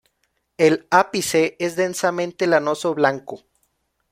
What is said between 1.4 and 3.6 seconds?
es densamente lanoso blanco.